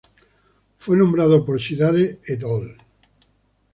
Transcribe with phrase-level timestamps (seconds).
[0.79, 2.75] Fue nombrado por Cidade "et al.